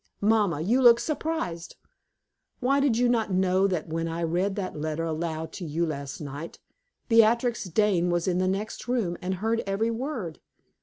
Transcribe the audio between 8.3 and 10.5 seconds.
the next room and heard every word?